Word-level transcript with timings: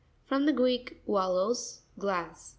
—From 0.25 0.47
the 0.47 0.51
Greek, 0.51 1.03
ualos, 1.07 1.81
glass. 1.99 2.49